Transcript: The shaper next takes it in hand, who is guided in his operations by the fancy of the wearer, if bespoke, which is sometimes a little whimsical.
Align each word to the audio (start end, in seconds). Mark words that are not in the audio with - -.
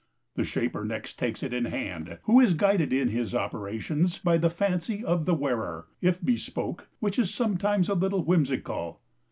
The 0.33 0.43
shaper 0.43 0.83
next 0.83 1.19
takes 1.19 1.43
it 1.43 1.53
in 1.53 1.65
hand, 1.65 2.17
who 2.23 2.39
is 2.39 2.55
guided 2.55 2.91
in 2.91 3.09
his 3.09 3.35
operations 3.35 4.17
by 4.17 4.39
the 4.39 4.49
fancy 4.49 5.05
of 5.05 5.25
the 5.27 5.35
wearer, 5.35 5.89
if 6.01 6.25
bespoke, 6.25 6.87
which 6.99 7.19
is 7.19 7.31
sometimes 7.31 7.87
a 7.87 7.93
little 7.93 8.23
whimsical. 8.23 8.99